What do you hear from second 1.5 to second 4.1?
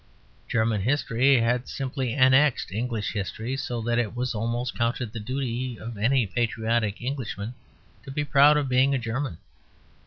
simply annexed English history, so that